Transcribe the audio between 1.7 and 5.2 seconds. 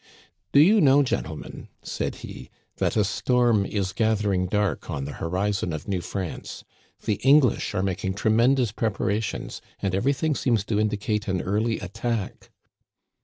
said he," that a storm is gathering dark on the